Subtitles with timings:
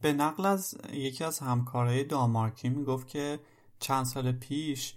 [0.00, 3.40] به نقل از یکی از همکارهای دانمارکی می‌گفت که
[3.78, 4.94] چند سال پیش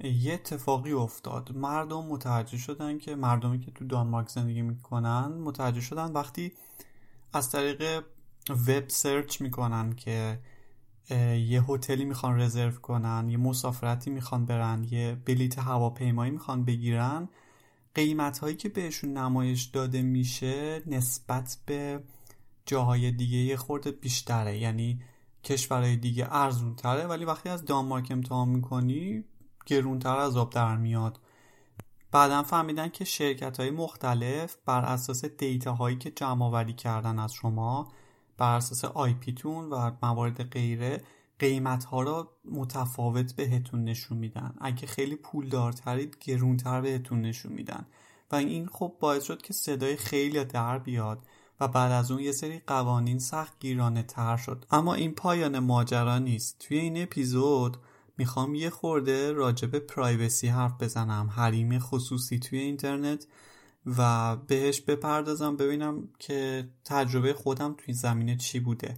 [0.00, 1.56] یه اتفاقی افتاد.
[1.56, 6.52] مردم متوجه شدن که مردمی که تو دانمارک زندگی می‌کنن متوجه شدن وقتی
[7.32, 8.04] از طریق
[8.68, 10.40] وب سرچ می‌کنن که
[11.48, 17.28] یه هتلی می‌خوان رزرو کنن یه مسافرتی می‌خوان برن یه بلیت هواپیمایی می‌خوان بگیرن
[17.94, 22.00] قیمت هایی که بهشون نمایش داده میشه نسبت به
[22.66, 24.58] جاهای دیگه یه خورده بیشتره.
[24.58, 25.02] یعنی
[25.44, 29.24] کشورهای دیگه ارزون تره ولی وقتی از دانمارک امتحان می‌کنی
[29.66, 31.20] گرونتر از آب در میاد.
[32.12, 37.32] بعدا فهمیدن که شرکت های مختلف بر اساس دیتا هایی که جمع آوری کردن از
[37.32, 37.92] شما
[38.38, 41.02] بر اساس آی پیتون و موارد غیره
[41.38, 44.54] قیمت ها را متفاوت بهتون نشون میدن.
[44.60, 47.86] اگه خیلی پول دارترید گرونتر بهتون نشون میدن.
[48.30, 51.26] و این خب باعث شد که صدای خیلی در بیاد.
[51.60, 54.64] و بعد از اون یه سری قوانین سخت گیرانه تر شد.
[54.70, 56.56] اما این پایان ماجرا نیست.
[56.58, 57.76] توی این اپیزود
[58.18, 61.30] می‌خوام یه خورده راجع به پرایوسی حرف بزنم.
[61.36, 63.26] حریم خصوصی توی اینترنت
[63.98, 68.96] و بهش بپردازم ببینم که تجربه خودم توی زمینه چی بوده.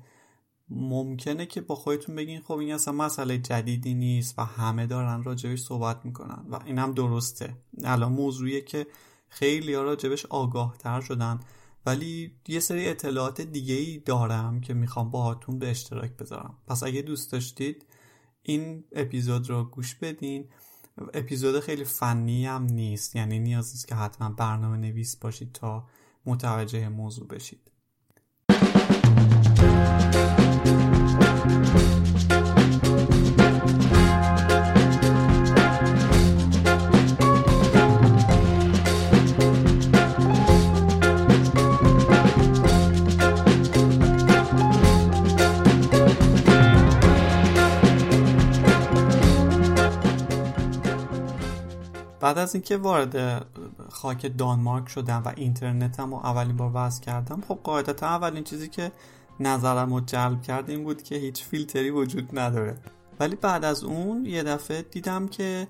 [0.71, 5.61] ممکنه که با خودتون بگین خب این اصلا مسئله جدیدی نیست و همه دارن راجبش
[5.61, 7.57] صحبت می‌کنن و اینم درسته.
[7.85, 8.87] الان موضوعیه که
[9.29, 11.41] خیلی ها راجبش آگاه تر شدن.
[11.89, 16.59] ولی یه سری اطلاعات دیگه ای دارم که می‌خوام باهاتون به اشتراک بذارم.
[16.67, 17.87] پس اگه دوست داشتید
[18.43, 20.49] این اپیزود رو گوش بدین.
[21.15, 25.87] اپیزود خیلی فنی هم نیست یعنی نیاز نیست که حتما برنامه نویس باشید تا
[26.27, 27.71] متوجه موضوع بشید.
[52.21, 53.47] بعد از اینکه وارد
[53.91, 58.93] خاک دانمارک شدم و اینترنتم رو اولین بار وضع کردم خب قاعدتا اولین چیزی که
[59.41, 62.77] نظرم رو جلب کرد این بود که هیچ فیلتری وجود نداره.
[63.21, 65.69] ولی بعد از اون یه دفعه دیدم که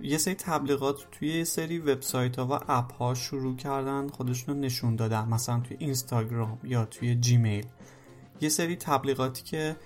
[0.00, 4.60] یه سری تبلیغات توی یه سری وبسایت ها و اپ ها شروع کردن خودشون رو
[4.60, 7.66] نشون دادن مثلا توی اینستاگرام یا توی جیمیل.
[8.40, 9.76] یه سری تبلیغاتی که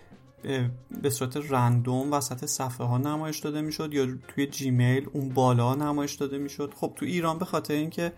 [1.02, 6.14] به صورت رندوم وسط صفحه ها نمایش داده می‌شد یا توی جیمیل اون بالا نمایش
[6.14, 6.72] داده می‌شد.
[6.76, 8.12] خب تو ایران به خاطر اینکه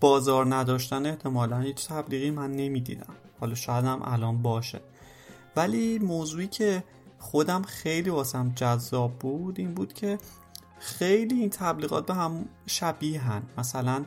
[0.00, 3.14] بازار نداشتن احتمالا هیچ تبلیغی من نمی‌دیدم.
[3.40, 4.80] حالا شاید هم الان باشه.
[5.56, 6.84] ولی موضوعی که
[7.18, 10.18] خودم خیلی واسم جذاب بود این بود که
[10.78, 14.04] خیلی این تبلیغات به هم شبیهن مثلا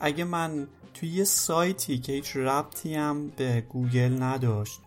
[0.00, 4.80] اگه من توی یه سایتی که هیچ ربطی هم به گوگل نداشت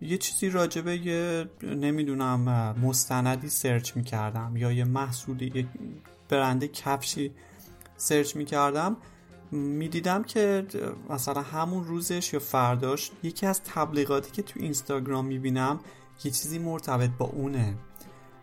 [0.00, 2.40] یه چیزی راجبه یه نمی‌دونم
[2.82, 5.66] مستندی سرچ می‌کردم یا یه محصولی یه
[6.28, 7.32] برنده کفشی
[7.96, 8.96] سرچ می‌کردم
[9.50, 10.66] می‌دیدم که
[11.10, 15.80] مثلا همون روزش یا فرداش یکی از تبلیغاتی که تو اینستاگرام می‌بینم
[16.24, 17.74] یه چیزی مرتبط با اونه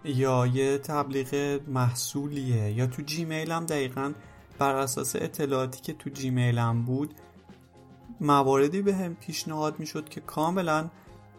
[0.05, 4.13] یا یه تبلیغ محصولیه یا تو جیمیلم دقیقا
[4.59, 7.13] بر اساس اطلاعاتی که تو جیمیلم بود
[8.22, 10.89] مواردی به هم پیشنهاد می‌شد که کاملا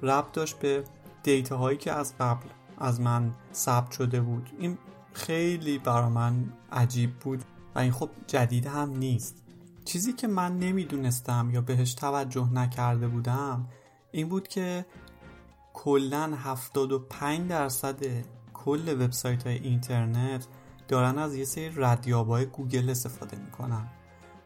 [0.03, 0.84] ربط داشت به
[1.23, 2.49] دیتا هایی که از قبل
[2.79, 4.51] از من ثبت شده بود.
[4.59, 4.79] این
[5.12, 9.43] خیلی برا من عجیب بود و این خب جدید هم نیست.
[9.84, 13.69] چیزی که من نمی‌دونستم یا بهش توجه نکرده بودم
[14.11, 14.87] این بود که
[15.73, 18.03] کلا 75 درصد
[18.55, 20.47] کل وبسایت های اینترنت
[20.89, 23.87] دارن از یه سری ردیابای گوگل استفاده می‌کنن.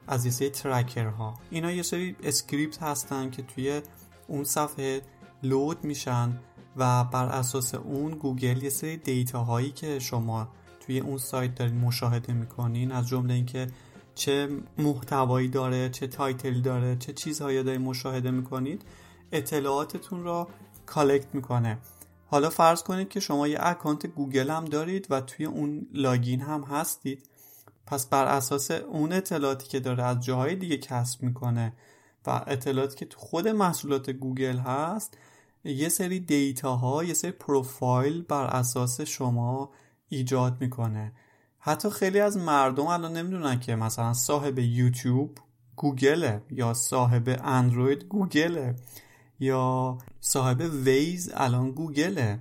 [0.06, 3.82] از یه سری tracker ها اینا یه سری script هستن که توی
[4.28, 5.02] اون صفحه
[5.42, 6.38] load میشن
[6.76, 10.48] و بر اساس اون گوگل یه سری data هایی که شما
[10.80, 13.66] توی اون سایت دارین مشاهده می‌کنین از جمله اینکه
[14.14, 18.82] چه محتوایی داره چه title داره چه چیزهایی دارین مشاهده می‌کنید
[19.32, 20.48] اطلاعاتتون را
[20.86, 21.78] collect می‌کنه.
[22.26, 26.62] حالا فرض کنید که شما یه account گوگل هم دارید و توی اون login هم
[26.62, 27.28] هستید.
[27.86, 31.72] پس بر اساس اون اطلاعاتی که داره از جاهای دیگه کسب می‌کنه
[32.26, 35.18] و اطلاعاتی که تو خود محصولات گوگل هست
[35.64, 39.70] یه سری data ها یه سری پروفایل بر اساس شما
[40.08, 41.12] ایجاد می‌کنه.
[41.58, 45.38] حتی خیلی از مردم الان نمی‌دونن که مثلا صاحب یوتیوب
[45.76, 48.76] گوگله یا صاحب اندروید گوگله
[49.40, 52.40] یا صاحب ویز الان گوگله.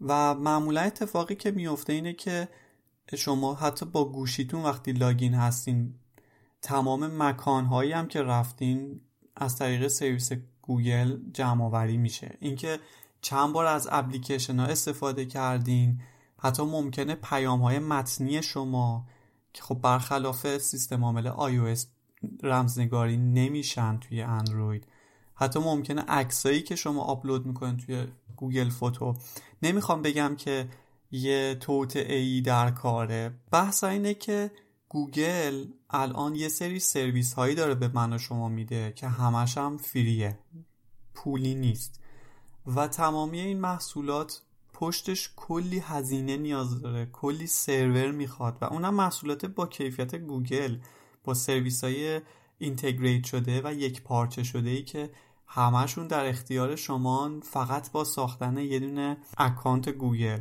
[0.00, 2.48] و معمولا اتفاقی که میفته اینه که
[3.16, 5.94] شما حتی با گوشیتون وقتی login هستین
[6.62, 9.00] تمام مکانهایی هم که رفتین
[9.36, 10.32] از طریق سرویس
[10.70, 12.36] گوگل جمع آوری میشه.
[12.40, 12.78] اینکه
[13.20, 16.00] چند بار از اپلیکیشن ها استفاده کردین.
[16.38, 19.06] حتی ممکنه پیام های متنی شما
[19.52, 21.80] که خب برخلاف سیستم عامل iOS
[22.42, 24.86] رمزنگاری نمیشن توی اندروید.
[25.34, 28.06] حتی ممکنه عکسایی که شما آپلود می‌کنین توی
[28.36, 29.14] گوگل فوتو.
[29.62, 30.68] نمی‌خوام بگم که
[31.10, 33.34] یه توطئه ای در کاره.
[33.52, 34.50] بحث اینه که
[34.92, 39.76] گوگل الان یه سری سرویس هایی داره به من و شما میده که همش هم
[39.76, 40.38] free ه.
[41.14, 42.00] پولی نیست.
[42.66, 44.42] و تمامی این محصولات
[44.72, 47.06] پشتش کلی هزینه نیاز داره.
[47.06, 48.58] کلی سرور می‌خواد.
[48.60, 50.78] و اونم محصولات با کیفیت گوگل.
[51.24, 52.20] با سرویس های
[52.58, 55.10] integrate شده و یک پارچه شده ای که
[55.46, 60.40] همشون در اختیار شما فقط با ساختن یه دونه account گوگل.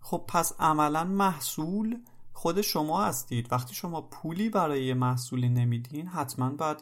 [0.00, 1.98] خب پس عملا محصول
[2.40, 3.52] خود شما هستید.
[3.52, 6.78] وقتی شما پولی برای یه محصولی نمیدین حتما باید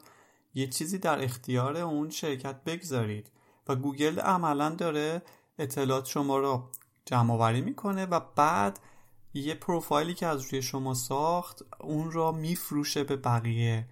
[0.54, 3.30] یه چیزی در اختیار اون شرکت بگذارید.
[3.68, 5.22] و گوگل عملا داره
[5.58, 6.68] اطلاعات شما رو
[7.04, 8.80] جمع آوری می‌کنه و بعد
[9.34, 13.88] یه پروفایلی که از روی شما ساخت اون را میفروشه به بقیه.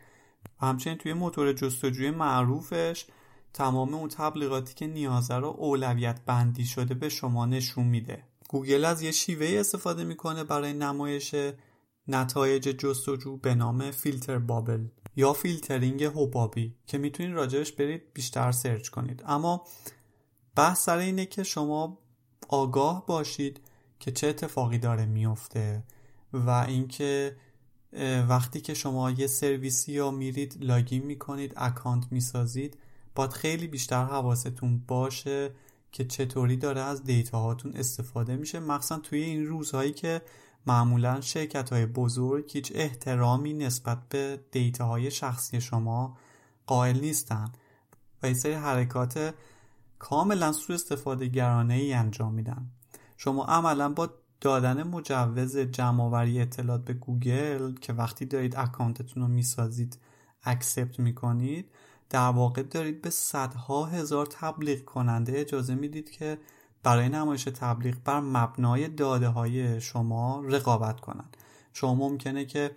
[0.63, 3.07] و همچنین توی موتور جستجوی معروفش
[3.53, 8.23] تمام اون تبلیغاتی که نیازه رو اولویت بندی شده به شما نشون میده.
[8.49, 11.35] گوگل از یه شیوه استفاده می‌کنه برای نمایش
[12.09, 18.53] نتایج جستجو به نام filter bubble یا فیلترینگ حبابی که می‌تونید راجع بهش برید بیشتر
[18.53, 19.23] search کنید.
[19.27, 19.65] اما
[20.57, 21.99] بحث سر اینه که شما
[22.49, 23.61] آگاه باشید
[24.01, 25.83] که چه اتفاقی داره میفته
[26.33, 27.37] و اینکه
[28.29, 32.79] وقتی که شما یه سرویسی رو میرید login می‌کنید account می‌سازید
[33.15, 35.51] باید خیلی بیشتر حواستون باشه
[35.97, 38.61] که چطوری داره از data هاتون استفاده میشه.
[38.61, 40.23] مخصوصا توی این روزهایی که
[40.67, 46.19] معمولا شرکت های بزرگ هیچ احترامی نسبت به data های شخصی شما
[46.67, 47.53] قائل نیستن
[48.23, 49.35] و این سری حرکات
[49.99, 52.71] کاملا سوء استفاده گرانه ای انجام میدن.
[53.17, 54.11] شما عملا با
[54.41, 59.99] دادن مجوز جمعآوری اطلاعات به گوگل که وقتی دارید account تون رو می‌سازید
[60.43, 61.71] accept می‌کنید
[62.11, 66.39] در واقع دارید به صدها هزار تبلیغ کننده اجازه می‌دید که
[66.83, 71.37] برای نمایش تبلیغ بر مبنای داده های شما رقابت کنند.
[71.73, 72.71] شما ممکنه که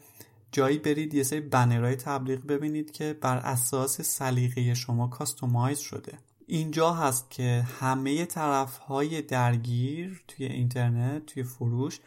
[0.52, 6.18] جایی برید یه سری بنرهای تبلیغ ببینید که بر اساس سلیقه شما کاستومایز شده.
[6.48, 12.00] اینجا هست که همه طرف های درگیر توی اینترنت توی فروش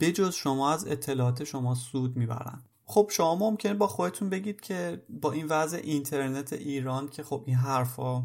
[0.00, 2.69] بجز شما از اطلاعات شما سود می‌برند.
[2.90, 7.56] خب شما ممکنه با خودتون بگید که با این وضع اینترنت ایران که خب این
[7.56, 8.22] حرفا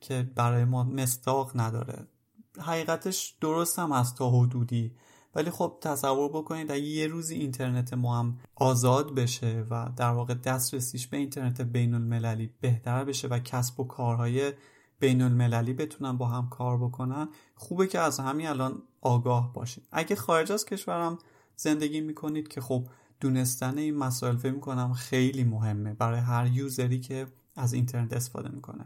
[0.00, 2.06] که برای ما مستاق نداره.
[2.58, 4.92] حقیقتش درست هم از تا حدودی.
[5.34, 10.34] ولی خب تصور بکنید اگه یه روزی اینترنت ما هم آزاد بشه و در واقع
[10.34, 14.52] دسترسیش به اینترنت بین المللی بهتر بشه و کسب و کارهای
[14.98, 19.86] بین المللی بتونن با هم کار بکنن خوبه که از همین الان آگاه باشید.
[19.92, 21.18] اگه خارج از کشورم
[21.56, 22.86] زندگی می‌کنید که خب
[23.20, 27.26] دونستن این مسائل فکر می‌کنم خیلی مهمه برای هر یوزری که
[27.56, 28.84] از اینترنت استفاده می‌کنه.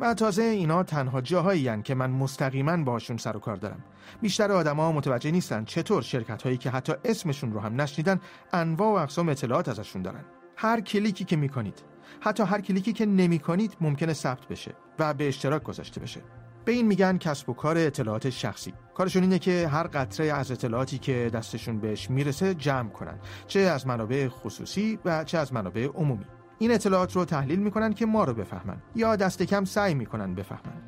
[0.00, 3.84] و تازه اینا تنها جاهایی که من مستقیما باشون سر و کار دارم.
[4.20, 8.20] بیشتر آدما متوجه نیستن چطور شرکت هایی که حتی اسمشون رو هم نشنیدن
[8.52, 10.24] انواع و اقسام اطلاعات ازشون دارن.
[10.56, 11.82] هر کلیکی که می‌کنید
[12.20, 16.20] حتی هر کلیکی که نمی‌کنید ممکنه ثبت بشه و به اشتراک گذاشته بشه.
[16.64, 18.74] به این میگن کسب و کار اطلاعات شخصی.
[18.94, 23.18] کارشون اینه که هر قطره از اطلاعاتی که دستشون بهش می‌رسه جمع کنن.
[23.46, 26.24] چه از منابع خصوصی و چه از منابع عمومی.
[26.58, 30.82] این اطلاعات رو تحلیل می‌کنن که ما رو بفهمن یا دست کم سعی می‌کنن بفهمن.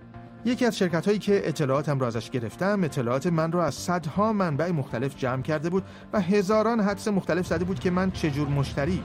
[0.44, 4.70] یکی از شرکت هایی که اطلاعاتم را ازش گرفتم اطلاعات من رو از صدها منبع
[4.70, 9.02] مختلف جمع کرده بود و هزاران حدس مختلف زده بود که من چجور مشتری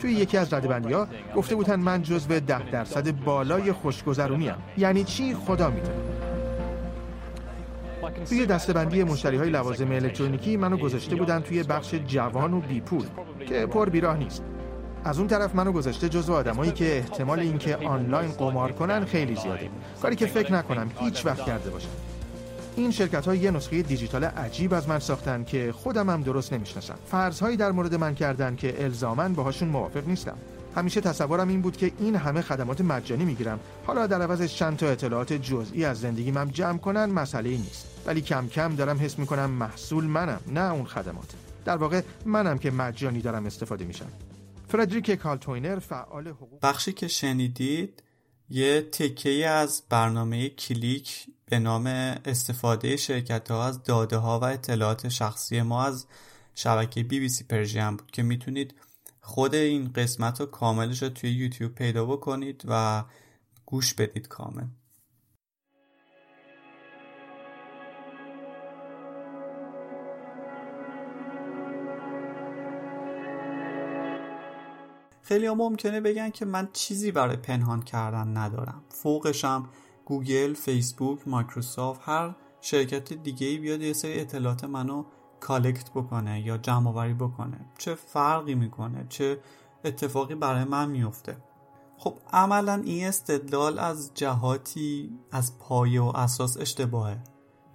[0.00, 4.58] توی یکی از ردبندی ها گفته بودن من جزو ده درصد بالای خوشگذرونی هم.
[4.78, 5.94] یعنی چی خدا می‌دونه.
[8.28, 13.06] توی دستبندی مشتری های لوازم الکترونیکی منو گذاشته بودن توی بخش جوان و بیپول
[13.48, 14.42] که پر بیراه نیست.
[15.04, 19.70] از اون طرف منو گذاشته جزو آدمایی که احتمال اینکه آنلاین قمار کنن خیلی زیاده.
[20.02, 21.88] کاری که فکر نکنم هیچ وقت کرده باشن.
[22.76, 26.98] این شرکت ها یه نسخه دیجیتال عجیب از من ساختن که خودم هم درست نمی‌شناسم.
[27.06, 30.36] فرضهایی در مورد من کردن که الزاما باهاشون موافق نیستم.
[30.76, 33.60] همیشه تصورم این بود که این همه خدمات مجانی می‌گیرم.
[33.86, 37.86] حالا در عوضش چند تا اطلاعات جزئی از زندگیم هم جمع کنن مسئله نیست.
[38.06, 41.34] ولی کم کم دارم حس می‌کنم محصول منم نه اون خدمات.
[41.64, 44.12] در واقع منم که مجانی دارم استفاده میشم.
[44.68, 48.02] فردریک کالتوینر فعال حقوق بخشی که شنیدید
[48.50, 51.86] یه تکه از برنامه کلیک به نام
[52.24, 56.06] استفاده شرکت ها از داده ها و اطلاعات شخصی ما از
[56.54, 58.74] شبکه بی بی سی پرشین بود که می‌تونید
[59.20, 63.04] خود این قسمت رو کاملش رو توی یوتیوب پیدا بکنید و
[63.66, 64.66] گوش بدید کامل.
[75.22, 78.82] خیلی ممکنه بگن که من چیزی برای پنهان کردن ندارم.
[78.88, 79.68] فوقشم
[80.06, 85.04] گوگل، فیسبوک، مایکروسافت هر شرکت دیگه ای بیاد یه سری اطلاعات منو
[85.40, 87.60] کالکت بکنه یا جمع آوری بکنه.
[87.78, 89.40] چه فرقی می‌کنه؟ چه
[89.84, 91.36] اتفاقی برای من میفته
[91.98, 97.18] خب عملا این استدلال از جهاتی از پایه و اساس اشتباهه.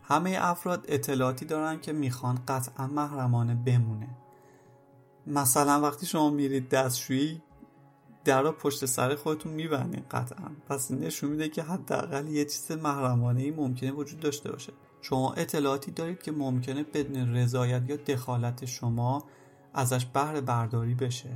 [0.03, 4.17] همه افراد اطلاعاتی دارن که می‌خوان قطعا محرمانه بمونه.
[5.27, 7.41] مثلا وقتی شما میرید دستشویی
[8.25, 10.51] در پشت سر خودتون میبندین قطعا.
[10.69, 14.73] پس نشون میده که حداقل یه چیز محرمانه ای ممکنه وجود داشته باشه.
[15.01, 19.23] شما اطلاعاتی دارید که ممکنه بدون رضایت یا دخالت شما
[19.73, 21.29] ازش بهره برداری بشه.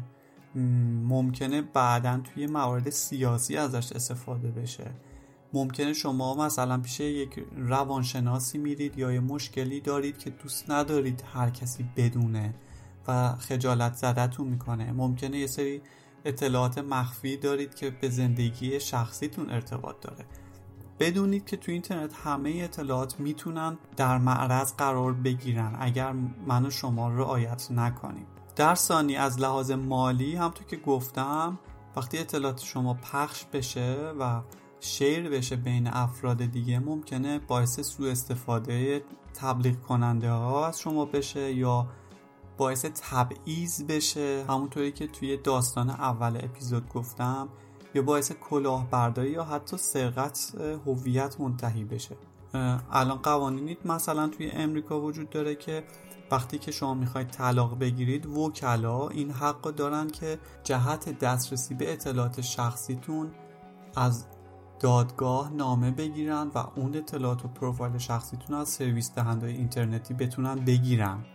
[1.03, 4.91] ممکنه بعدا توی موارد سیاسی ازش استفاده بشه.
[5.53, 11.49] ممکنه شما مثلا پیش یک روانشناسی میرید یا یه مشکلی دارید که دوست ندارید هر
[11.49, 12.53] کسی بدونه
[13.07, 14.91] و خجالت زدتون می‌کنه.
[14.91, 15.81] ممکنه یه سری
[16.25, 20.25] اطلاعات مخفی دارید که به زندگی شخصیتون ارتباط داره.
[20.99, 26.11] بدونید که تو اینترنت همه اطلاعات می‌تونن در معرض قرار بگیرن اگر
[26.47, 28.27] من و شما رعایت نکنیم.
[28.55, 31.59] در ثانی از لحاظ مالی همطور که گفتم
[31.95, 34.41] وقتی اطلاعات شما پخش بشه و
[34.79, 39.03] شیر بشه بین افراد دیگه ممکنه باعث سوء استفاده
[39.33, 41.87] تبلیغ کننده ها از شما بشه یا
[42.57, 44.45] باعث تبعیض بشه.
[44.49, 47.49] همونطوری که توی داستان اول اپیزود گفتم
[47.93, 52.17] یا باعث کلاهبرداری یا حتی سرقت هویت منتهی بشه.
[52.91, 55.83] الان قوانینی مثلا توی امریکا وجود داره که
[56.31, 62.41] وقتی که شما می‌خواید طلاق بگیرید وکلا این حق دارن که جهت دسترسی به اطلاعات
[62.41, 63.31] شخصیتون
[63.95, 64.25] از
[64.79, 71.25] دادگاه نامه بگیرن و اون اطلاعات و پروفایل شخصیتون از سرویس دهنده اینترنتی بتونن بگیرن.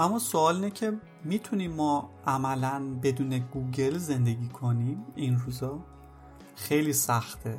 [0.00, 0.92] اما سوال اینه که
[1.24, 5.78] می‌تونیم ما عملا بدون گوگل زندگی کنیم این روزا؟
[6.54, 7.58] خیلی سخته.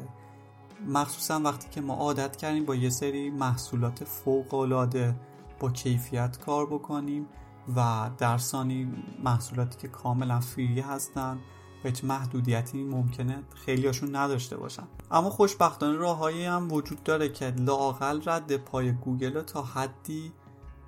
[0.87, 5.15] مخصوصا وقتی که ما عادت کردیم با یه سری محصولات فوق العاده
[5.59, 7.27] با کیفیت کار بکنیم
[7.75, 8.93] و در ثانی
[9.23, 11.39] محصولاتی که کاملا free هستن
[11.83, 14.87] و هیچ محدودیتی ممکنه خیلی هاشون نداشته باشن.
[15.11, 20.31] اما خوشبختانه راههایی هم وجود داره که لاقل رد پای گوگل رو تا حدی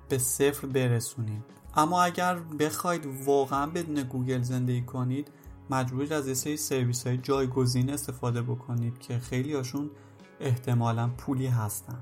[0.08, 1.44] به صفر برسونیم
[1.76, 5.28] اما اگر بخواید واقعا بدون گوگل زندگی کنید
[5.70, 9.90] مجبورید از یه سری سرویس های جایگزین استفاده بکنید که خیلی هاشون
[10.40, 11.98] احتمالا پولی هستن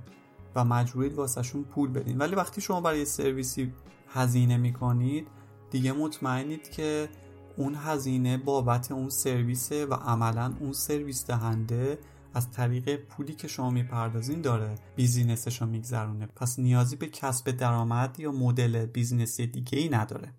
[0.55, 2.19] و مجبورید واسهشون پول بدین.
[2.19, 3.73] ولی وقتی شما برای سرویسی
[4.09, 5.29] هزینه می‌کنید
[5.71, 7.09] دیگه مطمئنید که
[7.57, 11.99] اون هزینه بابت اون سرویسه و عملا اون سرویس دهنده
[12.35, 16.27] از طریق پولی که شما می‌پردازین داره business ش رو میگذرونه.
[16.27, 20.35] پس نیازی به کسب درآمد یا مدل business ی دیگه ای نداره.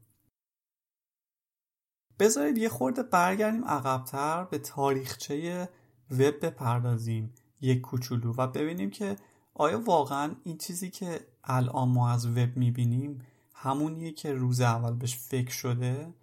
[2.20, 5.70] بذارید یه خورده برگردیم عقبتر به تاریخچه
[6.12, 9.16] وب بپردازیم یک کوچولو و ببینیم که
[9.54, 13.22] آیا واقعا این چیزی که الان ما از وب می‌بینیم
[13.54, 16.14] همونیه که روز اول بهش فکر شده؟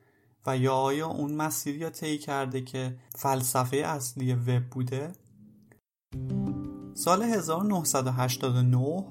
[0.46, 5.12] و یا آیا اون مسیری یا طی کرده که فلسفه اصلی وب بوده؟
[6.94, 9.04] سال 1989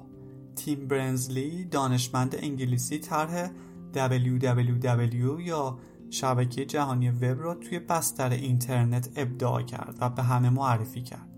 [0.56, 3.50] تیم برنزلی دانشمند انگلیسی طرح
[3.94, 5.78] www یا
[6.10, 11.28] شبکه جهانی وب را توی بستر اینترنت ابداع کرد و به همه معرفی کرد.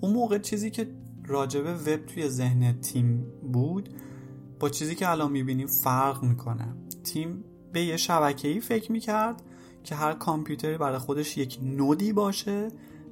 [0.00, 0.90] اون موقع چیزی که
[1.26, 3.88] راجب وب توی ذهن تیم بود
[4.60, 6.74] با چیزی که الان می‌بینیم فرق می‌کنه.
[7.04, 9.42] تیم به یه شبکه ای فکر می‌کرد
[9.84, 12.68] که هر کامپیوتری برای خودش یک نودی باشه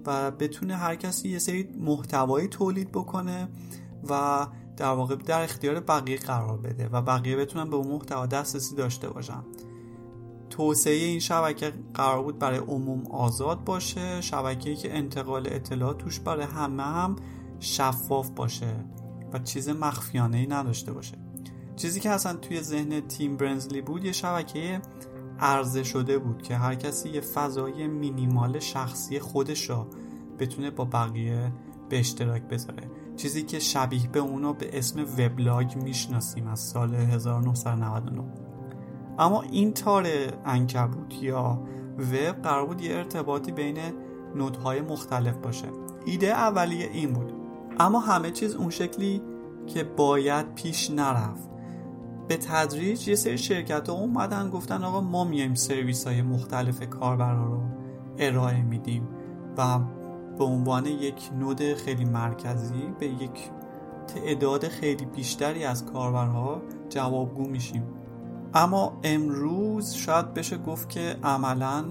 [0.06, 3.48] و بتونه هر کسی یه سری محتوایی تولید بکنه
[4.08, 8.74] و در واقع در اختیار بقیه قرار بده و بقیه بتونن به اون محتوا دسترسی
[8.74, 9.42] داشته باشن.
[10.50, 16.44] توسعه این شبکه قرار بود برای عموم آزاد باشه شبکه‌ای که انتقال اطلاعات توش برای
[16.44, 17.16] همه هم
[17.60, 18.84] شفاف باشه
[19.32, 21.18] و چیز مخفیانه ای نداشته باشه.
[21.76, 24.80] چیزی که اصلا توی ذهن تیم برنزلی بود یه شبکه
[25.42, 29.86] عرضه شده بود که هر کسی یه فضای مینیمال شخصی خودش را
[30.38, 31.52] بتونه با بقیه
[31.88, 32.90] به اشتراک بذاره.
[33.16, 38.22] چیزی که شبیه به اونو به اسم وبلاگ می‌شناسیم از سال 1999
[39.18, 40.06] اما این تار
[40.44, 41.62] انکبوت یا
[41.98, 43.78] وب قرار بود یه ارتباطی بین
[44.36, 45.68] نودهای مختلف باشه.
[46.04, 47.32] ایده اولیه این بود.
[47.80, 49.22] اما همه چیز اون شکلی
[49.66, 51.51] که باید پیش نرفت.
[52.32, 57.46] به تدریج یه سری شرکت ها اومدن گفتن آقا ما میایم سرویس های مختلف کاربرا
[57.46, 57.62] رو
[58.18, 59.08] ارائه میدیم
[59.58, 59.78] و
[60.38, 63.50] به عنوان یک نود خیلی مرکزی به یک
[64.06, 67.84] تعداد خیلی بیشتری از کاربرها جوابگو میشیم.
[68.54, 71.84] اما امروز شاید بشه گفت که عملا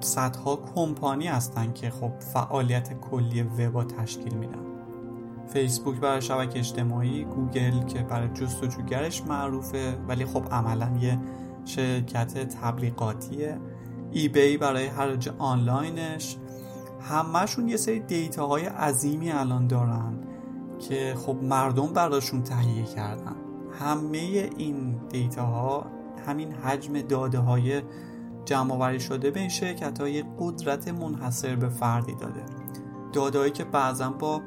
[0.00, 4.67] صدها کمپانی هستن که خب فعالیت کلی وبا تشکیل میدن.
[5.52, 11.18] فیسبوک برای شبکه اجتماعی گوگل که برای جستجوگرش معروفه ولی خب عملا یه
[11.64, 13.58] شرکت تبلیغاتیه.
[14.10, 16.36] ای بی برای حراج آنلاینش.
[17.00, 20.18] همهشون یه سری دیتاهای عظیمی الان دارن
[20.78, 23.36] که خب مردم براشون تهیه کردن.
[23.80, 25.86] همه این دیتاها
[26.26, 27.82] همین حجم داده های
[28.44, 32.42] جمع شده به این شرکت های قدرت منحصر به فردی داده.
[33.12, 34.40] دادههایی که بعضا با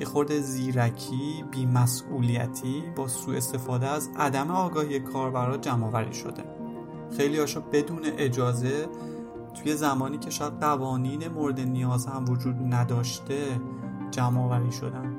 [0.00, 6.44] یه خورده زیرکی بیمسئولیتی با سوء استفاده از عدم آگاهی کاربرا جمع آوری شده.
[7.16, 8.88] خیلی هاشو بدون اجازه
[9.54, 13.60] توی زمانی که شاید قوانین مورد نیاز هم وجود نداشته
[14.10, 15.16] جمع آوری شدن.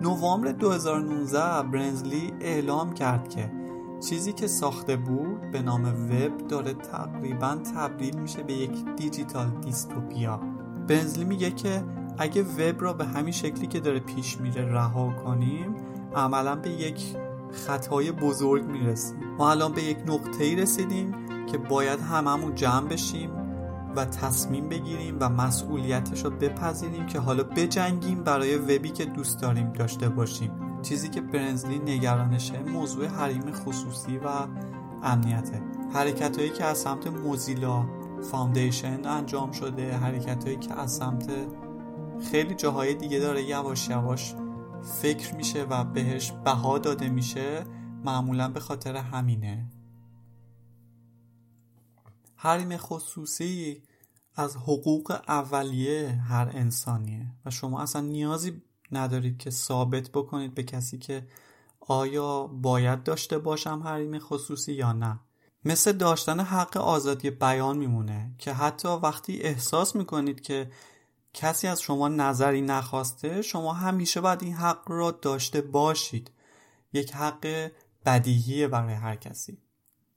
[0.00, 3.52] نوامبر 2019 برنزلی اعلام کرد که
[4.08, 10.40] چیزی که ساخته بود به نام وب داره تقریبا تبدیل میشه به یک دیجیتال دیستوپیا.
[10.88, 11.84] برنزلی میگه که
[12.20, 15.74] اگه وب را به همین شکلی که داره پیش میره رها کنیم
[16.14, 17.16] عملا به یک
[17.52, 19.18] خطای بزرگ می‌رسیم.
[19.38, 21.14] ما الان به یک نقطه ای رسیدیم
[21.46, 23.30] که باید هممون جمع بشیم
[23.96, 29.72] و تصمیم بگیریم و مسئولیتش رو بپذیریم که حالا بجنگیم برای وبی که دوست داریم
[29.72, 30.50] داشته باشیم.
[30.82, 34.28] چیزی که برنرزلی نگرانشه موضوع حریم خصوصی و
[35.02, 35.62] امنیته.
[35.94, 37.84] حرکت هایی که از سمت Mozilla
[38.30, 41.30] Foundation انجام شده حرکت هایی که از سمت
[42.20, 44.34] خیلی جاهای دیگه داره یواش یواش
[45.02, 47.64] فکر میشه و بهش بها داده میشه
[48.04, 49.70] معمولا به خاطر همینه.
[52.36, 53.82] حریم خصوصی
[54.36, 60.98] از حقوق اولیه هر انسانیه و شما اصلا نیازی ندارید که ثابت بکنید به کسی
[60.98, 61.26] که
[61.80, 65.20] آیا باید داشته باشم حریم خصوصی یا نه.
[65.64, 70.70] مثل داشتن حق آزادی بیان میمونه که حتی وقتی احساس می‌کنید که
[71.34, 76.30] کسی از شما نظری نخواسته شما همیشه باید این حق را داشته باشید.
[76.92, 77.70] یک حق
[78.06, 79.58] بدیهیه برای هر کسی.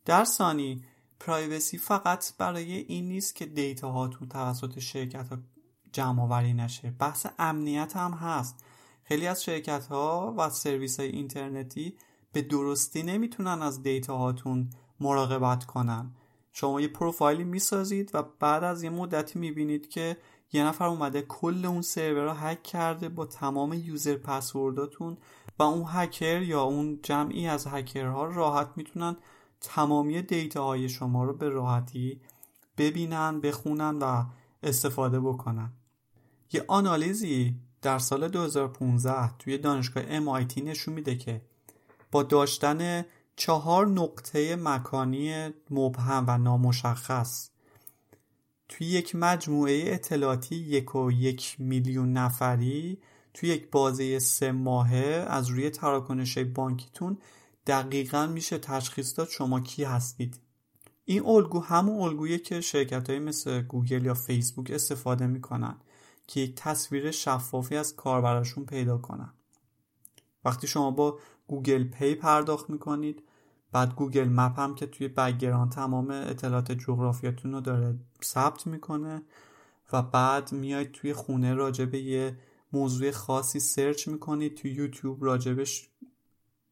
[0.05, 0.85] در ثانی
[1.19, 5.37] privacy فقط برای این نیست که data هاتون توسط شرکت ها
[5.91, 6.91] جمع آوری نشه.
[6.91, 8.63] بحث امنیت هم هست.
[9.03, 11.97] خیلی از شرکت ها و سرویس های اینترنتی
[12.31, 16.15] به درستی نمی‌تونن از data هاتون مراقبت کنن.
[16.51, 20.17] شما یه پروفایلی می‌سازید و بعد از یه مدتی می‌بینید که
[20.53, 25.17] یه نفر اومده کل اون سرور رو هک کرده با تمام یوزر پسورداتون
[25.59, 29.15] و اون هکر یا اون جمعی از هکرها راحت می‌تونن
[29.61, 32.21] تمامی دیتا های شما رو به راحتی
[32.77, 34.25] ببینن بخونن و
[34.63, 35.73] استفاده بکنن.
[36.53, 41.41] یه آنالیزی در سال 2015 توی دانشگاه MIT نشون میده که
[42.11, 47.49] با داشتن چهار نقطه مکانی مبهم و نامشخص
[48.73, 52.97] توی یک مجموعه اطلاعاتی یک و یک میلیون نفری
[53.33, 57.17] توی یک بازه سه ماهه از روی تراکنش بانکیتون
[57.67, 60.39] دقیقا میشه تشخیص داد شما کی هستید.
[61.05, 65.75] این الگو همون الگویه که شرکت های مثل گوگل یا فیسبوک استفاده می‌کنن
[66.27, 69.33] که یک تصویر شفافی از کاربراشون پیدا کنن.
[70.45, 73.23] وقتی شما با Google Pay پرداخت می‌کنید
[73.73, 79.21] بعد Google Map هم که توی بک‌گراند تمام اطلاعات جغرافیاتون رو داره ثبت می‌کنه
[79.93, 82.37] و بعد میاید توی خونه راجع به یه
[82.73, 85.89] موضوع خاصی search می‌کنید توی یوتیوب راجبش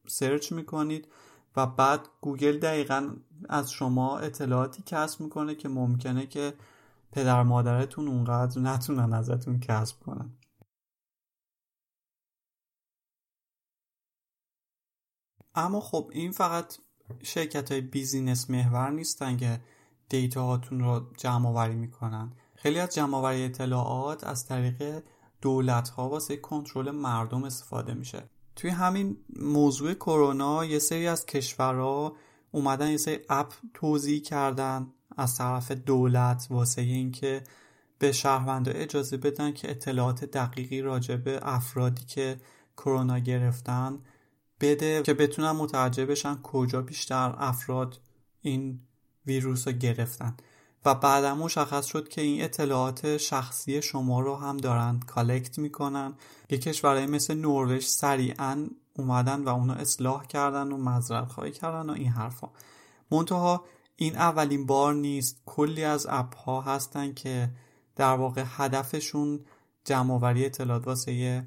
[0.06, 1.08] search می‌کنید
[1.56, 3.16] و بعد گوگل دقیقا
[3.48, 6.54] از شما اطلاعاتی کسب می‌کنه که ممکنه که
[7.12, 10.30] پدر مادرتون اونقدر نتونن ازتون کسب کنن.
[15.54, 16.78] اما خب این فقط
[17.22, 19.60] شرکت های business محور نیستن که
[20.08, 22.32] data هاتون رو جمع آوری می‌کنن.
[22.54, 25.02] خیلی از جمع آوری اطلاعات از طریق
[25.40, 28.22] دولت ها واسه کنترل مردم استفاده میشه.
[28.56, 32.16] توی همین موضوع کرونا یه سری از کشورها
[32.50, 37.42] اومدن یه سری app توزیع کردن از طرف دولت واسه اینکه
[37.98, 42.40] به شهروندا اجازه بدن که اطلاعات دقیقی راجع به افرادی که
[42.76, 43.98] کرونا گرفتن
[44.62, 48.00] بده که بتونن متوجه بشن کجا بیشتر افراد
[48.42, 48.80] این
[49.26, 50.36] ویروس رو گرفتن.
[50.84, 56.14] و بعدا مشخص شد که این اطلاعات شخصی شما رو هم دارن کالکت می‌کنن.
[56.50, 61.92] یه کشورهای مثل نروژ سریعا اومدن و اونا اصلاح کردن و مذرت خواهی کردن و
[61.92, 62.50] این حرفا.
[63.10, 63.64] منتها
[63.96, 65.42] این اولین بار نیست.
[65.46, 67.50] کلی از اپ ها هستن که
[67.96, 69.40] در واقع هدفشون
[69.84, 71.44] جمعآوری اطلاعات واسه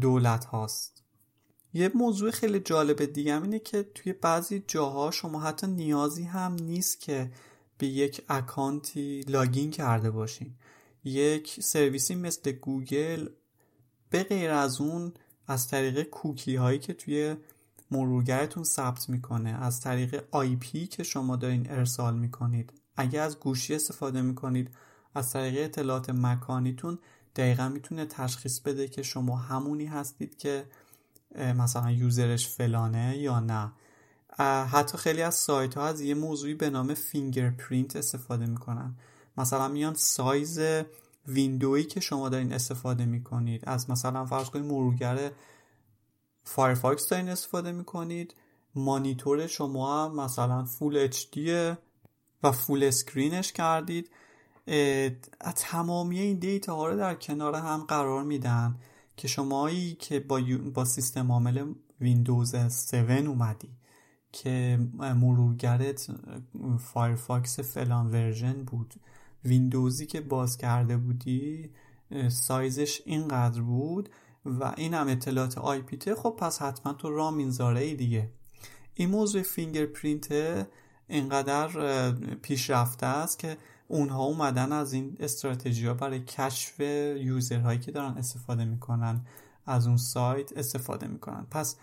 [0.00, 0.93] دولت هاست.
[1.74, 7.00] یه موضوع خیلی جالب دیگه اینه که توی بعضی جاها شما حتی نیازی هم نیست
[7.00, 7.32] که
[7.78, 10.54] به یک اکانتی login کرده باشین.
[11.04, 13.28] یک سرویسی مثل گوگل
[14.10, 15.12] به غیر از اون
[15.46, 17.36] از طریق کوکی هایی که توی
[17.90, 22.72] مرورگرتون ثبت می‌کنه از طریق IP که شما دارین ارسال می‌کنید.
[22.96, 24.70] اگه از گوشی استفاده می‌کنید
[25.14, 26.98] از طریق اطلاعات مکانیتون
[27.36, 30.64] دقیقا می‌تونه تشخیص بده که شما همونی هستید که
[31.38, 33.72] مثلا user ش فلانه یا نه.
[34.64, 38.94] حتی خیلی از سایت ها از یه موضوعی به نام fingerprint استفاده می‌کنن.
[39.38, 40.60] مثلا میان size
[41.28, 43.62] window یی که شما دارین استفاده می‌کنید.
[43.66, 45.30] از مثلا فرض کنید مرورگر
[46.44, 48.34] Firefox دارین استفاده می‌کنید.
[48.74, 51.26] مانیتور شما هم مثلا full H
[52.42, 54.10] و full screen ش کردید.
[55.56, 58.78] تمامی این data ها رو در کنار هم قرار میدن.
[59.16, 60.40] که شمایی که با,
[60.74, 63.70] با سیستم عامل ویندوز 7 اومدی
[64.32, 66.08] که مرورگرت
[66.78, 68.94] Firefox فلان version بود.
[69.44, 71.70] ویندوزی که باز کرده بودی
[72.28, 74.08] سایزش اینقدر بود
[74.44, 78.30] و این هم اطلاعات IP ته خب پس حتما تو رامین زاره ای دیگه.
[78.94, 80.32] این موضوع fingerprint
[81.08, 83.56] اینقدر پیشرفته است که
[83.94, 89.26] اونها اومدن از این استراتژی ها برای کشف user هایی که دارن استفاده می‌کنن
[89.66, 91.46] از اون سایت استفاده می‌کنن.
[91.50, 91.76] پس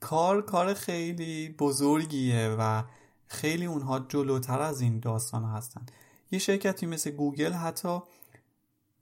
[0.00, 2.82] کار کار خیلی بزرگیه و
[3.26, 5.86] خیلی اونها جلوتر از این داستان هستن.
[6.30, 7.98] یه شرکتی مثل گوگل حتی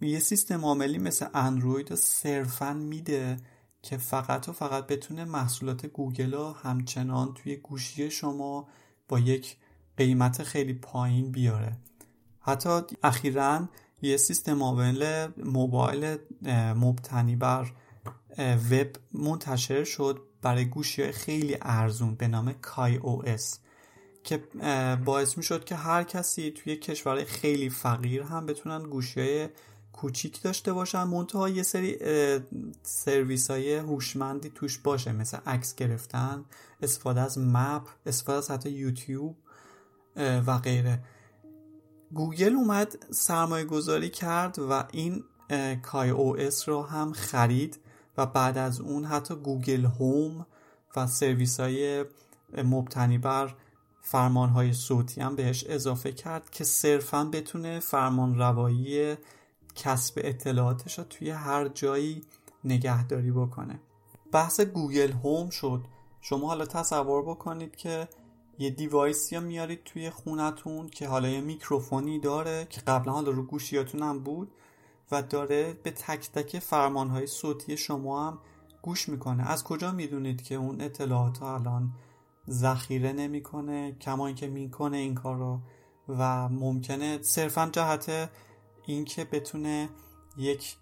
[0.00, 3.36] یه سیستم عاملی مثل اندروید صرفا میده
[3.82, 8.68] که فقط و فقط بتونه محصولات گوگل رو همچنان توی گوشی شما
[9.08, 9.56] با یک
[9.96, 11.76] قیمت خیلی پایین بیاره.
[12.46, 13.68] حتی اخیرا
[14.02, 16.16] یه سیستم عامل موبایل
[16.76, 17.72] مبتنی بر
[18.70, 23.58] وب منتشر شد برای گوشی خیلی ارزون به نام KaiOS
[24.24, 24.36] که
[25.04, 29.48] باعث می شد که هر کسی توی کشور خیلی فقیر هم بتونن گوشی
[29.92, 31.04] کوچیک داشته باشن.
[31.04, 31.98] منتها یه سری
[32.82, 36.44] سرویس های هوشمندی توش باشه مثل عکس گرفتن
[36.82, 39.36] استفاده از map استفاده از حتی یوتیوب
[40.16, 41.00] و غیره.
[42.14, 45.24] گوگل اومد سرمایه گذاری کرد و این
[45.82, 47.80] KaiOS رو هم خرید
[48.16, 50.46] و بعد از اون حتی Google Home
[50.96, 52.04] و سرویس های
[52.64, 53.54] مبتنی بر
[54.02, 59.16] فرمان های صوتی هم بهش اضافه کرد که صرفا بتونه فرمان روایی
[59.74, 62.22] کسب اطلاعاتش رو توی هر جایی
[62.64, 63.80] نگهداری بکنه.
[64.32, 65.84] بحث گوگل هوم شد.
[66.20, 68.08] شما حالا تصور بکنید که
[68.58, 73.42] یه دیوایسی ها میارید توی خونتون که حالا یه میکروفونی داره که قبلا حالا رو
[73.42, 74.52] گوشیاتون هم بود
[75.10, 78.38] و داره به تک تک فرمان های صوتی شما هم
[78.82, 79.50] گوش می‌کنه.
[79.50, 81.92] از کجا می‌دونید که اون اطلاعات الان
[82.50, 85.60] ذخیره نمی‌کنه کما اینکه می‌کنه این کار رو
[86.08, 88.30] و ممکنه صرفا جهت
[88.86, 89.88] اینکه بتونه
[90.36, 90.76] یک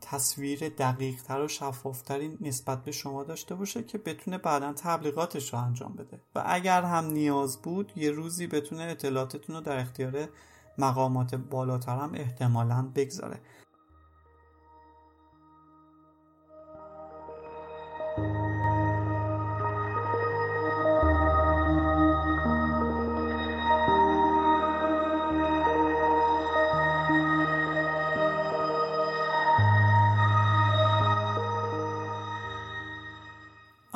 [0.00, 5.58] تصویر دقیق تر و شفافتری نسبت به شما داشته باشه که بتونه بعدا تبلیغاتش رو
[5.58, 6.20] انجام بده.
[6.34, 10.28] و اگر هم نیاز بود یه روزی بتونه اطلاعاتتون رو در اختیار
[10.78, 13.40] مقامات بالاتر هم احتمالا بگذاره.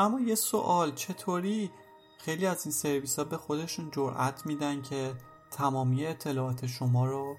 [0.05, 1.71] اما یه سوال چطوری
[2.19, 5.14] خیلی از این سرویس ها به خودشون جرأت میدن که
[5.51, 7.37] تمامی اطلاعات شما رو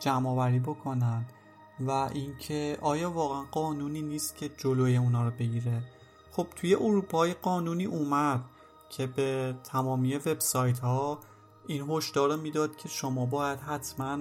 [0.00, 1.26] جمع آوری بکنن
[1.80, 5.82] و اینکه آیا واقعا قانونی نیست که جلوی اونا رو بگیره؟
[6.32, 8.44] خب توی اروپای قانونی اومد
[8.90, 11.18] که به تمامی وبسایت ها
[11.66, 14.18] این هشدار رو می‌داد که شما باید حتما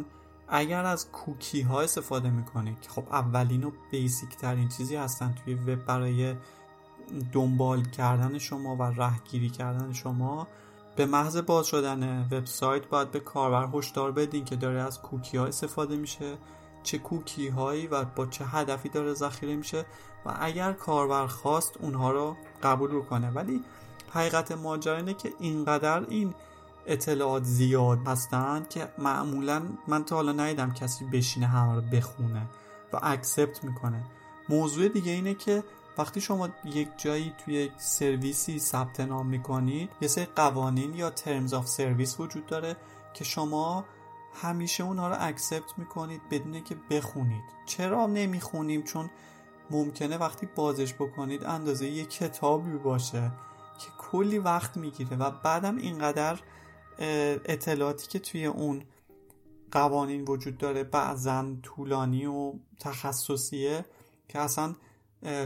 [0.47, 5.85] اگر از کوکی ها استفاده می‌کنید خب اولین و بیسیک ترین چیزی هستن توی وب
[5.85, 6.35] برای
[7.33, 10.47] دنبال کردن شما و رهگیری کردن شما
[10.95, 15.45] به محض باز شدن وبسایت باید به کاربر هشدار بدین که داره از کوکی ها
[15.45, 16.37] استفاده میشه
[16.83, 19.85] چه کوکی هایی و با چه هدفی داره ذخیره میشه
[20.25, 23.61] و اگر کاربر خواست اونها رو قبول رو کنه ولی
[24.11, 26.33] حقیقت ماجرا اینه که اینقدر این
[26.85, 32.41] اطلاعات زیاد هستن که معمولا من تا حالا ندیدم کسی بشینه همه رو بخونه
[32.93, 34.03] و accept می‌کنه.
[34.49, 35.63] موضوع دیگه اینه که
[35.97, 41.53] وقتی شما یک جایی توی یک سرویسی ثبت نام می‌کنید یه سری قوانین یا terms
[41.53, 42.75] of service وجود داره
[43.13, 43.85] که شما
[44.33, 47.43] همیشه اونها رو accept می‌کنید بدون که بخونید.
[47.65, 49.09] چرا نمی‌خونیم؟ چون
[49.69, 53.31] ممکنه وقتی بازش بکنید اندازه یه کتابی باشه
[53.79, 56.39] که کلی وقت می‌گیره و بعدم اینقدر
[57.45, 58.83] اطلاعاتی که توی اون
[59.71, 63.85] قوانین وجود داره بعضا طولانی و تخصصیه
[64.27, 64.75] که اصلا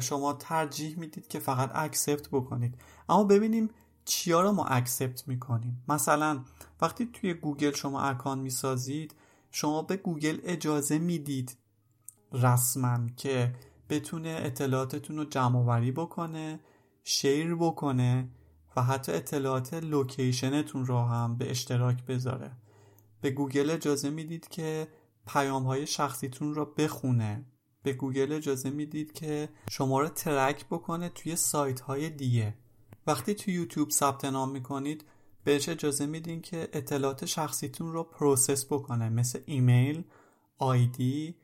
[0.02, 2.76] شما ترجیح می‌دید که فقط accept بکنید.
[3.10, 3.70] اما ببینیم
[4.06, 5.84] چیا رو ما accept می‌کنیم.
[5.88, 6.44] مثلا
[6.82, 9.16] وقتی توی گوگل شما اکانت می‌سازید
[9.52, 11.58] شما به گوگل اجازه می‌دید
[12.34, 13.56] رسما که
[13.90, 16.60] بتونه اطلاعاتتون رو جمع آوری بکنه
[17.04, 18.30] share بکنه
[18.76, 22.52] و حتی اطلاعات location تون رو هم به اشتراک بذاره.
[23.22, 24.88] به گوگل اجازه می‌دید که
[25.28, 27.46] پیام های شخصیتون رو بخونه.
[27.88, 32.54] به گوگل اجازه می‌دید که شما رو track بکنه توی سایت های دیگه.
[33.08, 35.06] وقتی توی یوتیوب ثبت نام می‌کنید
[35.44, 40.04] بهش اجازه میدین که اطلاعات شخصیتون رو process بکنه مثل ایمیل،
[40.58, 41.36] ID،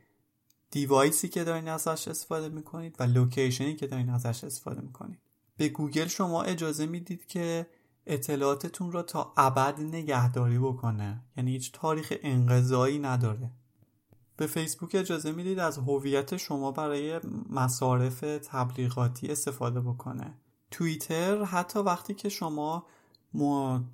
[0.71, 5.19] device ی که دارین ازش استفاده می‌کنید و location ی که دارین ازش استفاده می‌کنید.
[5.57, 7.67] به گوگل شما اجازه می‌دید که
[8.07, 11.23] اطلاعاتتون رو تا ابد نگهداری بکنه.
[11.37, 13.51] یعنی هیچ تاریخ انقضایی نداره.
[14.37, 17.19] به فیسبوک اجازه می‌دید از هویت شما برای
[17.49, 20.33] مصارف تبلیغاتی استفاده بکنه.
[20.71, 22.85] توییتر حتی وقتی که شما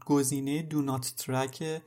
[0.06, 1.82] گزینه دونات ترک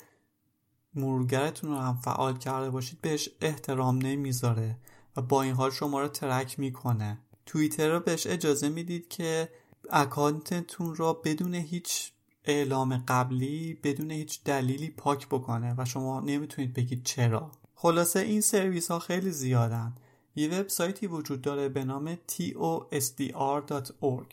[0.94, 4.76] مرورگرتون رو هم فعال کرده باشید بهش احترام نمی‌ذاره
[5.16, 7.18] و با این حال شما رو ترک می‌کنه.
[7.46, 9.48] توییتر رو بهش اجازه می‌دید که
[9.90, 12.12] اکانتتون رو بدون هیچ
[12.44, 17.50] اعلام قبلی بدون هیچ دلیلی پاک بکنه و شما نمی‌تونید بگید چرا.
[17.82, 19.92] خلاصه این سرویس ها خیلی زیادن.
[20.36, 24.26] یه وبسایتی وجود داره به نام tosdr.org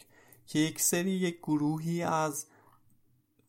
[0.48, 2.46] که یک سری یک گروهی از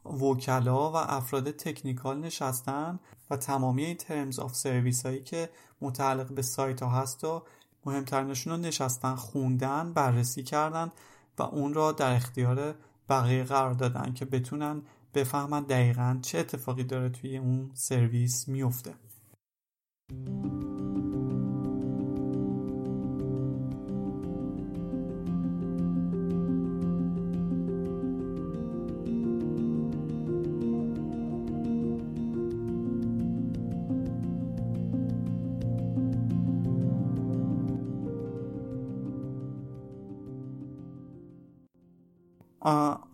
[0.05, 6.43] وکلا و افراد technical نشستن و تمامی این terms of service هایی که متعلق به
[6.43, 7.43] سایت ها هست و
[7.87, 10.93] مهمترینشون رو نشستن خوندن بررسی کردن
[11.39, 12.75] و اون را در اختیار
[13.09, 14.83] بقیه قرار دادن که بتونن
[15.15, 18.95] بفهمن دقیقا چه اتفاقی داره توی اون سرویس میفته.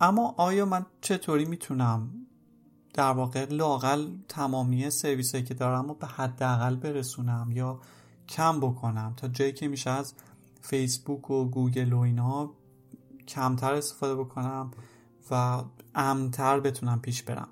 [0.01, 2.16] اما آیا من چطوری می‌تونم
[2.97, 7.79] در واقع لاقل تمامی سرویس هایی که دارم رو به حداقل برسونم یا
[8.29, 9.13] کم بکنم.
[9.17, 10.13] تا جایی که میشه از
[10.61, 12.51] فیسبوک و گوگل و اینا
[13.27, 14.71] کمتر استفاده بکنم
[15.31, 15.63] و
[15.95, 17.47] امتر بتونم پیش برم.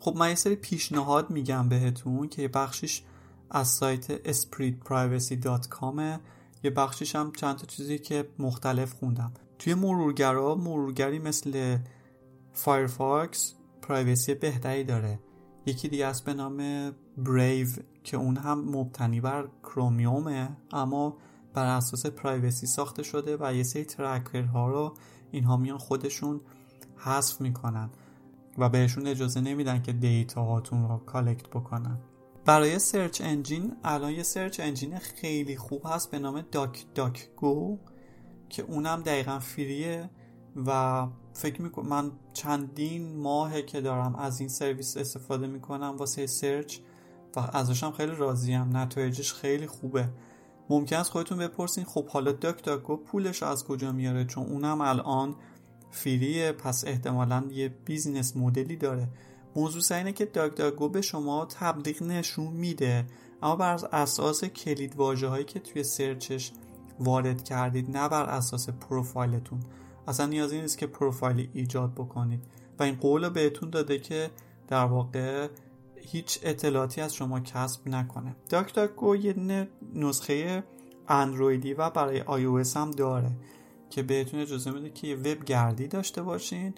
[0.00, 3.02] خب من یه سری پیشنهاد میگم بهتون که یه بخشیش
[3.50, 6.02] از سایت spreadprivacy.com
[6.64, 9.32] یه بخشیش هم چند تا چیزی که مختلف خوندم.
[9.58, 11.78] توی مرورگرا مرورگری مثل
[12.52, 13.54] فایرفاکس
[13.88, 15.18] privacy بهتری داره.
[15.66, 17.68] یکی دیگه است به نام بریو
[18.04, 21.16] که اون هم مبتنی بر کرومیومه اما
[21.54, 24.94] بر اساس privacy ساخته شده و یه سری tracker ها رو
[25.30, 26.40] اینها میان خودشون
[26.96, 27.90] حذف می‌کنن
[28.58, 31.98] و بهشون اجازه نمیدن که data هاتون رو collect بکنن.
[32.44, 37.78] برای search engine الان یه search engine خیلی خوب هست به نام داک داک گو
[38.48, 40.10] که اونم دقیقا free ه.
[40.66, 46.78] و فکر می‌کنم من چندین ماهه که دارم از این سرویس استفاده می‌کنم واسه search
[47.36, 48.76] و ازشم خیلی راضیم.
[48.76, 50.08] نتایجش خیلی خوبه.
[50.70, 54.80] ممکن است خودتون بپرسین خب حالا داک داک گو پولش از کجا میاره؟ چون اونم
[54.80, 55.34] الان
[55.90, 59.08] free ه پس احتمالا یه business model ی داره.
[59.56, 63.06] موضوع اینه که داک داک گو به شما تبلیغ نشون میده.
[63.42, 66.52] اما بر اساس کلید واژه هایی که توی search ش
[67.00, 69.60] وارد کردید نه بر اساس پروفایلتون.
[70.08, 72.40] اصلا نیازی نیست که پروفایل ایجاد بکنید.
[72.78, 74.30] و این قول بهتون داده که
[74.68, 75.48] در واقع
[75.96, 78.36] هیچ اطلاعاتی از شما کسب نکنه.
[78.48, 80.64] داک داک گو یه نسخه
[81.08, 83.30] اندرویدی و برای آی هم داره
[83.90, 86.74] که بهتون اجازه میده که یه وب گردی داشته باشین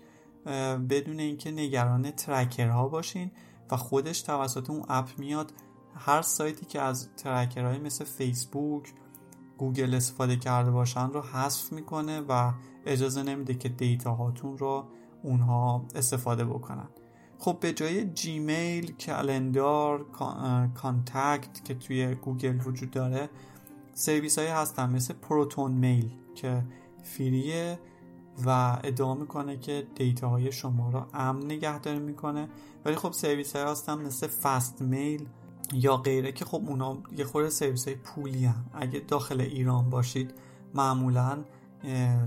[0.90, 3.30] بدون اینکه نگران tracker ها باشین
[3.70, 5.52] و خودش توسط اون app میاد.
[5.94, 8.92] هر سایتی که از tracker های مثل فیسبوک
[9.58, 12.52] گوگل استفاده کرده باشن رو حذف می‌کنه و
[12.86, 14.84] اجازه نمیده که data هاتون رو
[15.22, 16.88] اونها استفاده بکنن.
[17.38, 20.04] خب به جای جیمیل calendar
[20.74, 23.28] contact که توی گوگل وجود داره
[23.94, 26.64] سرویس هایی هستن مثل پروتون میل که
[27.02, 27.78] free ه
[28.46, 32.48] و ادعا می‌کنه که data های شما رو امن نگهداری می‌کنه.
[32.84, 35.28] ولی خب سرویس های هستن مثل فست میل
[35.72, 38.66] یا غیره که خب اونا یه خورده سرویس های پولی هم.
[38.74, 40.34] اگه داخل ایران باشید
[40.74, 41.44] معمولا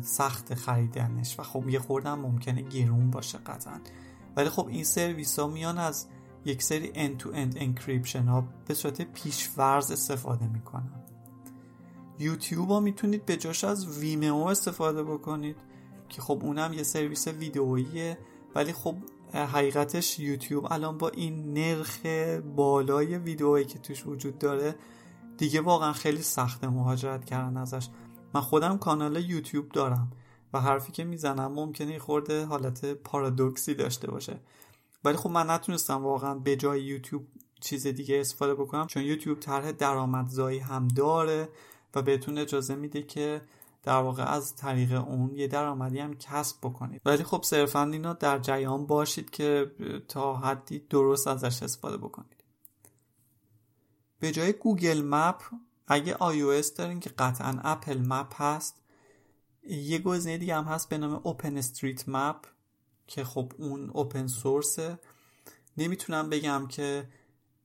[0.01, 3.79] سخت خریدنش و خب یه خورده ممکنه گرون باشه قطعا.
[4.35, 6.05] ولی خب این سرویس ها میان از
[6.45, 11.03] یک سری end to end encryption ها به صورت پیشورز استفاده می‌کنن.
[12.19, 15.55] یوتیوب ها می‌تونید به جاش از ویمئو استفاده بکنید
[16.09, 18.17] که خب اونم یه سرویس ویدئوییه.
[18.55, 18.95] ولی خب
[19.33, 22.05] حقیقتش یوتیوب الان با این نرخ
[22.55, 24.75] بالای ویدئویی که توش وجود داره
[25.37, 27.87] دیگه واقعا خیلی سخت مهاجرت کردن ازش.
[28.33, 30.11] من خودم کانال یوتیوب دارم
[30.53, 34.39] و حرفی که می‌زنم ممکنه خورده حالت پارادوکسی داشته باشه.
[35.03, 37.27] ولی خب من نتونستم واقعا به جای یوتیوب
[37.61, 41.49] چیز دیگه استفاده بکنم چون یوتیوب طرح درآمدزایی هم داره
[41.95, 43.41] و بهتون اجازه میده که
[43.83, 47.01] در واقع از طریق اون یه درآمدی هم کسب بکنید.
[47.05, 49.71] ولی خب صرفا اینا در جریان باشید که
[50.07, 52.43] تا حدی درست ازش استفاده بکنید.
[54.19, 55.41] به جای گوگل مپ
[55.87, 58.81] اگه iOS دارین که قطعا اپل مپ هست
[59.63, 62.45] یه گزینه دیگه هم هست به نام اوپن استریت مپ
[63.07, 64.99] که خب اون اوپن سورسه
[65.77, 67.09] نمی‌تونم بگم که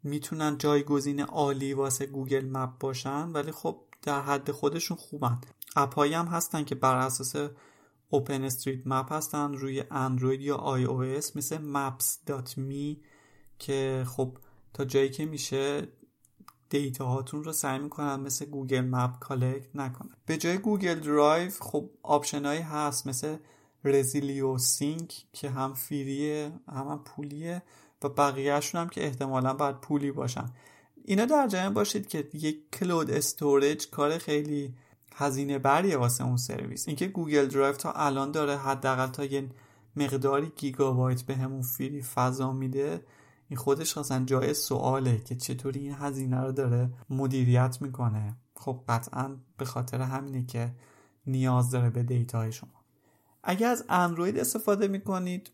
[0.02, 5.40] می‌تونن جایگزین عالی واسه گوگل مپ باشن ولی خب در حد خودشون خوبن.
[5.76, 7.34] app ایی هم هستن که بر اساس
[8.08, 13.04] اوپن استریت مپ هستن روی اندروید یا آی او اس مثل maps.me
[13.58, 14.38] که خب
[14.74, 15.88] تا جایی که میشه
[16.70, 20.14] data هاتون رو سعی می‌کنن مثل گوگل مپ collect نکنن.
[20.26, 23.36] به جای گوگل درایو خب option هایی هست مثل
[23.84, 27.62] رزیلیو سینک که هم فریه هم, هم پولیه
[28.02, 30.50] و بقیهشون هم که احتمالا باید پولی باشن.
[31.04, 34.74] اینا در جریان باشید که یک cloud storage کار خیلی
[35.16, 36.88] هزینه بریه واسه اون سرویس.
[36.88, 39.50] اینکه گوگل درایو تا الان داره حداقل تا یه
[39.96, 43.04] مقداری گیگابایت به همون free فضا میده
[43.48, 48.36] این خودش اصلا جای سواله که چطوری این هزینه رو داره مدیریت می‌کنه.
[48.56, 50.72] خب قطعا به خاطر همینه که
[51.26, 52.84] نیاز داره به data ی شما.
[53.42, 55.50] اگر از اندروید استفاده می‌کنید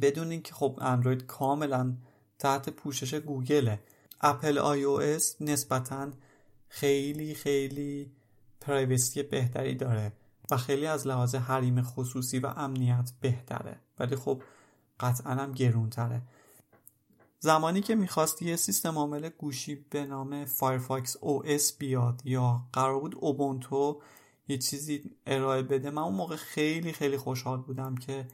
[0.00, 1.96] بدونین که خب اندروید کاملا
[2.38, 3.80] تحت پوشش گوگله
[4.20, 6.10] اپل آی او اس نسبتا
[6.68, 8.12] خیلی خیلی
[8.62, 10.12] privacy بهتری داره
[10.50, 13.76] و خیلی از لحاظ حریم خصوصی و امنیت بهتره.
[13.98, 14.42] ولی خب
[15.00, 16.22] قطعا هم گرونتره.
[17.38, 23.00] زمانی که می‌خواست یه سیستم عامل گوشی به نام فایرفاکس او اس بیاد یا قرار
[23.00, 24.00] بود اوبونتو
[24.48, 28.28] یه چیزی ارائه بده من اون موقع خیلی خیلی خوشحال بودم که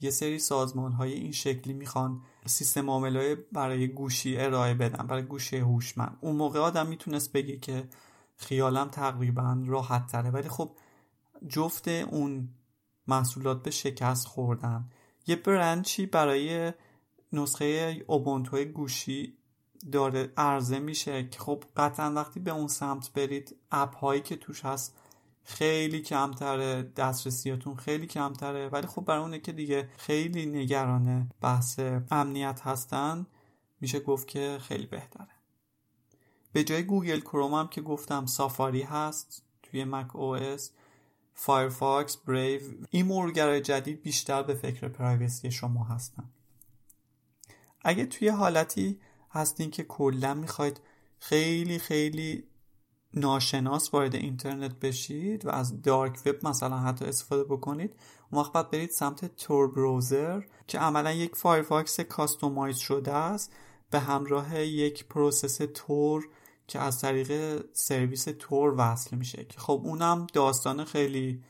[0.00, 5.56] یه سری سازمان های این شکلی می‌خوان سیستم های برای گوشی ارائه بدن برای گوشی
[5.56, 6.18] هوشمند.
[6.20, 7.88] اون موقع آدم می‌تونست بگه که
[8.40, 10.30] خیالم تقریبا راحت تره.
[10.30, 10.70] ولی خب
[11.48, 12.48] جفت اون
[13.08, 14.90] محصولات به شکست خوردن.
[15.26, 16.72] یه برنچی برای
[17.32, 19.36] نسخه اوبونتو گوشی
[19.92, 24.64] داره عرضه میشه که خب قطعا وقتی به اون سمت برید اپ هایی که توش
[24.64, 24.96] هست
[25.44, 28.68] خیلی کمتره دسترسیاتون خیلی کمتره.
[28.68, 33.26] ولی خب برای اونه که دیگه خیلی نگران بحث امنیت هستن
[33.80, 35.39] میشه گفت که خیلی بهتره.
[36.52, 40.70] به جای گوگل کروم هم که گفتم سافاری هست توی مک او اس
[41.34, 42.60] فایرفاکس بریو
[42.90, 46.30] این مرورگرای جدید بیشتر به فکر privacy شما هستن.
[47.82, 50.80] اگه توی حالتی هستین که کلا می‌خواید
[51.18, 52.44] خیلی خیلی
[53.14, 57.94] ناشناس وارد اینترنت بشید و از dark web مثلا حتی استفاده بکنید
[58.30, 63.52] اون وقت باید برید سمت تور بروزر که عملا یک فایرفاکس customize شده است.
[63.90, 66.28] به همراه یک process تور
[66.70, 71.42] که از طریق سرویس تور وصل میشه که خب اونم داستان خیلی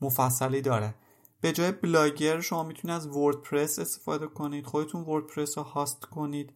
[0.00, 0.94] مفصلی داره.
[1.40, 6.52] به جای بلاگر شما می‌تونید از وردپرس استفاده کنید خودتون وردپرس رو host کنید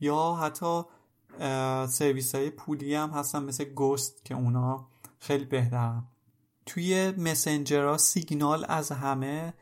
[0.00, 0.82] یا حتی
[1.88, 4.86] سرویس های پولی هم هستن مثل Ghost که اونا
[5.18, 6.04] خیلی بهترن.
[6.66, 9.54] توی مسنجر سیگنال از همه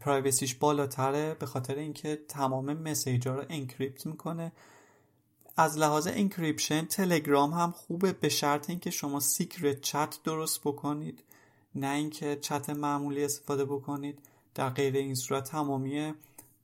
[0.00, 4.52] privacy یش بالاتره به خاطر اینکه تمام message ها رو encrypt می‌کنه.
[5.56, 11.24] از لحاظ encryption تلگرام هم خوبه به شرط اینکه شما secret chat درست بکنید.
[11.74, 14.18] نه اینکه چت معمولی استفاده بکنید.
[14.54, 16.14] در غیر این صورت تمامی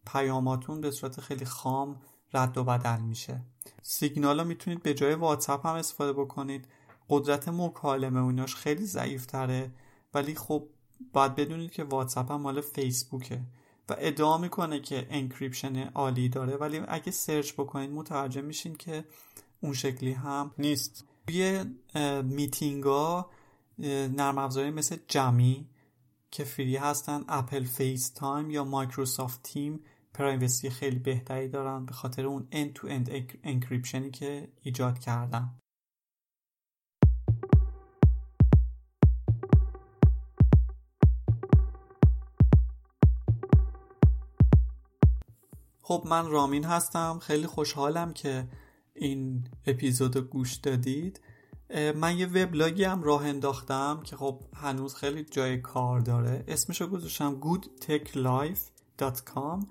[0.06, 1.96] پیاماتون به صورت خیلی خام
[2.34, 3.40] رد و بدل میشه.
[3.82, 6.64] سیگنال رو می‌تونید به جای واتساپ هم استفاده بکنید.
[7.08, 9.70] قدرت مکالمه اوناش خیلی ضعیف تره
[10.14, 10.68] ولی خب
[11.12, 13.40] باید بدونید که واتساپ هم مال فیسبوکه.
[13.90, 19.04] و ادعا می‌کنه که encryption عالی داره ولی اگه search بکنید متوجه میشین که
[19.60, 21.04] اون شکلی هم نیست.
[21.26, 21.64] توی
[22.22, 23.30] میتینگ ها
[23.78, 25.68] نرم افزاری مثل Jami
[26.30, 29.80] که free هستن Apple FaceTime یا Microsoft Team
[30.14, 33.10] privacy خیلی بهتری دارن به خاطر اون end to end
[33.44, 35.59] encryption ی که ایجاد کردن.
[45.90, 47.18] خب من رامین هستم.
[47.22, 48.48] خیلی خوشحالم که
[48.94, 51.20] این اپیزود رو گوش دادید.
[51.94, 56.44] من یه وبلاگی هم راه انداختم که خب هنوز خیلی جای کار داره.
[56.48, 59.66] اسمشو گذاشتم goodtechlife.com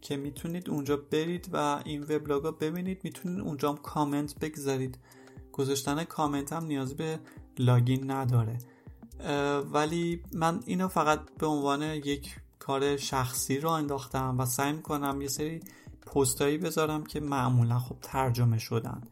[0.00, 3.00] که می‌تونید اونجا برید و این وبلاگ رو ببینید.
[3.04, 4.98] می‌تونید اونجا هم کامنت بگذارید.
[5.52, 7.18] گذاشتن کامنت هم نیاز به
[7.58, 8.58] لاگین نداره.
[9.72, 12.36] ولی من اینو فقط به عنوان یک
[12.66, 15.60] کار شخصی رو انداختم و سعی می‌کنم یه سری
[16.06, 19.02] پستایی بذارم که معمولا خب ترجمه شدن.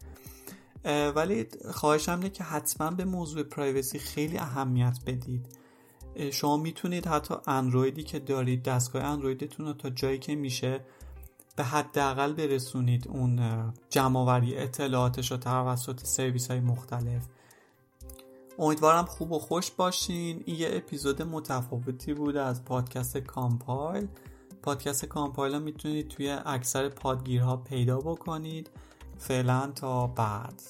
[1.15, 5.45] ولی خواهشم اینه که حتما به موضوع privacy خیلی اهمیت بدید.
[6.31, 10.85] شما می‌تونید حتی اندرویدی که دارید دستگاه اندرویدتون رو تا جایی که میشه
[11.55, 13.39] به حداقل برسونید اون
[13.89, 17.23] جمعآوری اطلاعاتش رو توسط سرویس های مختلف.
[18.59, 20.43] امیدوارم خوب و خوش باشین.
[20.45, 24.07] این یه اپیزود متفاوتی بود از پادکست کامپایل.
[24.61, 28.69] پادکست کامپایل می‌تونید توی اکثر پادگیرها پیدا بکنید.
[29.17, 30.61] فعلا تا بعد.